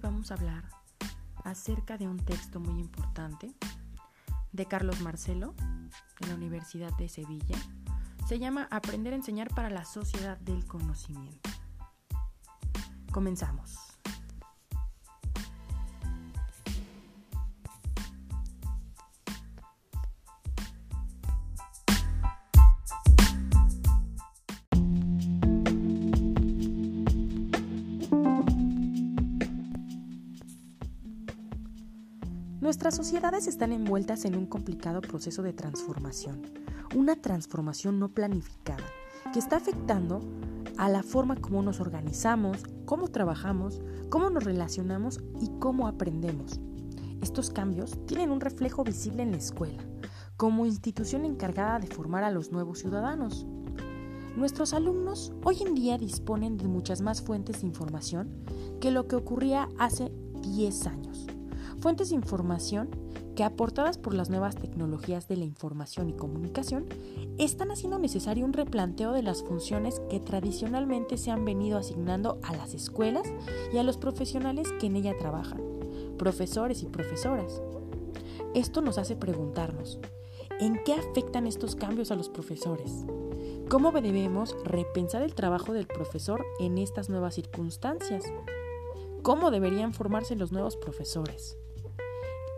vamos 0.00 0.30
a 0.30 0.34
hablar 0.34 0.64
acerca 1.44 1.98
de 1.98 2.08
un 2.08 2.18
texto 2.18 2.58
muy 2.58 2.80
importante 2.80 3.54
de 4.50 4.66
Carlos 4.66 5.00
Marcelo 5.02 5.54
en 6.20 6.28
la 6.30 6.34
Universidad 6.34 6.96
de 6.96 7.08
Sevilla. 7.08 7.56
Se 8.26 8.38
llama 8.38 8.66
Aprender 8.70 9.12
a 9.12 9.16
enseñar 9.16 9.54
para 9.54 9.68
la 9.68 9.84
sociedad 9.84 10.38
del 10.38 10.66
conocimiento. 10.66 11.50
Comenzamos. 13.12 13.87
Nuestras 32.68 32.96
sociedades 32.96 33.46
están 33.46 33.72
envueltas 33.72 34.26
en 34.26 34.36
un 34.36 34.44
complicado 34.44 35.00
proceso 35.00 35.42
de 35.42 35.54
transformación, 35.54 36.42
una 36.94 37.16
transformación 37.16 37.98
no 37.98 38.10
planificada, 38.10 38.84
que 39.32 39.38
está 39.38 39.56
afectando 39.56 40.20
a 40.76 40.90
la 40.90 41.02
forma 41.02 41.36
como 41.36 41.62
nos 41.62 41.80
organizamos, 41.80 42.64
cómo 42.84 43.08
trabajamos, 43.08 43.80
cómo 44.10 44.28
nos 44.28 44.44
relacionamos 44.44 45.22
y 45.40 45.48
cómo 45.58 45.88
aprendemos. 45.88 46.60
Estos 47.22 47.48
cambios 47.48 48.04
tienen 48.04 48.30
un 48.30 48.42
reflejo 48.42 48.84
visible 48.84 49.22
en 49.22 49.30
la 49.30 49.38
escuela, 49.38 49.82
como 50.36 50.66
institución 50.66 51.24
encargada 51.24 51.78
de 51.78 51.86
formar 51.86 52.22
a 52.22 52.30
los 52.30 52.52
nuevos 52.52 52.80
ciudadanos. 52.80 53.46
Nuestros 54.36 54.74
alumnos 54.74 55.32
hoy 55.42 55.62
en 55.66 55.74
día 55.74 55.96
disponen 55.96 56.58
de 56.58 56.68
muchas 56.68 57.00
más 57.00 57.22
fuentes 57.22 57.62
de 57.62 57.66
información 57.66 58.44
que 58.78 58.90
lo 58.90 59.08
que 59.08 59.16
ocurría 59.16 59.70
hace 59.78 60.12
10 60.42 60.86
años. 60.86 61.28
Fuentes 61.80 62.08
de 62.08 62.16
información 62.16 62.88
que 63.36 63.44
aportadas 63.44 63.98
por 63.98 64.12
las 64.12 64.30
nuevas 64.30 64.56
tecnologías 64.56 65.28
de 65.28 65.36
la 65.36 65.44
información 65.44 66.08
y 66.08 66.12
comunicación 66.12 66.86
están 67.38 67.70
haciendo 67.70 68.00
necesario 68.00 68.44
un 68.44 68.52
replanteo 68.52 69.12
de 69.12 69.22
las 69.22 69.44
funciones 69.44 70.02
que 70.10 70.18
tradicionalmente 70.18 71.16
se 71.16 71.30
han 71.30 71.44
venido 71.44 71.78
asignando 71.78 72.40
a 72.42 72.56
las 72.56 72.74
escuelas 72.74 73.28
y 73.72 73.78
a 73.78 73.84
los 73.84 73.96
profesionales 73.96 74.72
que 74.80 74.86
en 74.86 74.96
ella 74.96 75.16
trabajan, 75.16 75.60
profesores 76.18 76.82
y 76.82 76.86
profesoras. 76.86 77.62
Esto 78.56 78.80
nos 78.80 78.98
hace 78.98 79.14
preguntarnos, 79.14 80.00
¿en 80.58 80.82
qué 80.84 80.94
afectan 80.94 81.46
estos 81.46 81.76
cambios 81.76 82.10
a 82.10 82.16
los 82.16 82.28
profesores? 82.28 83.04
¿Cómo 83.68 83.92
debemos 83.92 84.56
repensar 84.64 85.22
el 85.22 85.36
trabajo 85.36 85.72
del 85.74 85.86
profesor 85.86 86.44
en 86.58 86.76
estas 86.76 87.08
nuevas 87.08 87.36
circunstancias? 87.36 88.24
¿Cómo 89.22 89.52
deberían 89.52 89.92
formarse 89.92 90.34
los 90.34 90.50
nuevos 90.50 90.76
profesores? 90.76 91.56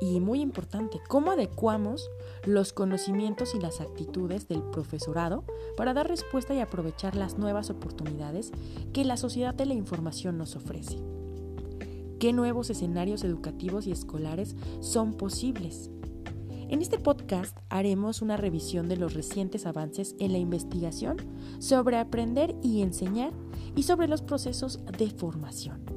Y 0.00 0.20
muy 0.20 0.40
importante, 0.40 1.00
¿cómo 1.08 1.32
adecuamos 1.32 2.08
los 2.44 2.72
conocimientos 2.72 3.54
y 3.54 3.60
las 3.60 3.80
actitudes 3.80 4.46
del 4.46 4.62
profesorado 4.62 5.44
para 5.76 5.92
dar 5.92 6.06
respuesta 6.06 6.54
y 6.54 6.60
aprovechar 6.60 7.16
las 7.16 7.36
nuevas 7.36 7.68
oportunidades 7.70 8.52
que 8.92 9.04
la 9.04 9.16
sociedad 9.16 9.54
de 9.54 9.66
la 9.66 9.74
información 9.74 10.38
nos 10.38 10.54
ofrece? 10.54 10.98
¿Qué 12.20 12.32
nuevos 12.32 12.70
escenarios 12.70 13.24
educativos 13.24 13.86
y 13.86 13.92
escolares 13.92 14.54
son 14.80 15.14
posibles? 15.14 15.90
En 16.68 16.82
este 16.82 16.98
podcast 16.98 17.56
haremos 17.70 18.20
una 18.20 18.36
revisión 18.36 18.88
de 18.88 18.96
los 18.96 19.14
recientes 19.14 19.66
avances 19.66 20.14
en 20.18 20.32
la 20.32 20.38
investigación 20.38 21.16
sobre 21.60 21.96
aprender 21.96 22.54
y 22.62 22.82
enseñar 22.82 23.32
y 23.74 23.84
sobre 23.84 24.06
los 24.06 24.22
procesos 24.22 24.80
de 24.98 25.08
formación. 25.10 25.87